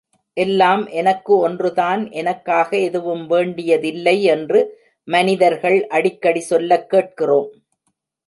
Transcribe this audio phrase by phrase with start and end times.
[0.33, 4.79] எல்லாம் எனக்கு ஒன்றுதான் எனக்காக எதுவும் வேண்டியதில்லை என்று
[5.03, 7.49] மனிதர்கள் அடிக்கடி சொல்லக் கேட்கிறோம்.